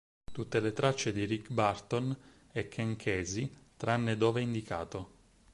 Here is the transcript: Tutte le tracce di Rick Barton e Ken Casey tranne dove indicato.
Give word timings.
Tutte 0.31 0.59
le 0.59 0.73
tracce 0.73 1.11
di 1.11 1.25
Rick 1.25 1.51
Barton 1.53 2.17
e 2.51 2.67
Ken 2.69 2.95
Casey 2.95 3.55
tranne 3.77 4.17
dove 4.17 4.41
indicato. 4.41 5.09